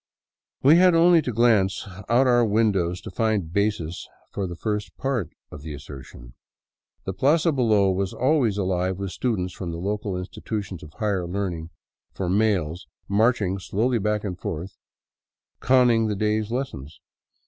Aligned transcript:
We 0.63 0.77
had 0.77 0.95
only 0.95 1.21
to 1.21 1.31
glance 1.31 1.85
out 2.09 2.25
our 2.25 2.43
windows 2.43 3.01
to 3.01 3.11
find 3.11 3.53
basis 3.53 4.09
for 4.31 4.47
the 4.47 4.55
first 4.55 4.97
part 4.97 5.29
of 5.51 5.61
the 5.61 5.75
assertion. 5.75 6.33
The 7.03 7.13
plaza 7.13 7.51
below 7.51 7.91
was 7.91 8.11
always 8.11 8.57
alive 8.57 8.97
with 8.97 9.11
students 9.11 9.53
from 9.53 9.69
the 9.69 9.77
local 9.77 10.17
institutions 10.17 10.81
of 10.81 10.93
higher 10.93 11.27
learning 11.27 11.69
for 12.15 12.29
males 12.29 12.87
marching 13.07 13.59
slowly 13.59 13.99
back 13.99 14.23
and 14.23 14.39
forth 14.39 14.75
conning 15.59 16.07
the 16.07 16.15
day's 16.15 16.49
lessons. 16.49 16.99